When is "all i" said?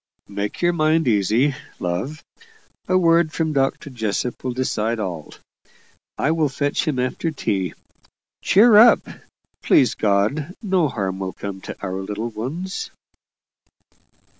4.99-6.31